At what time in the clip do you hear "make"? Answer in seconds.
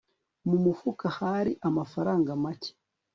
2.43-2.71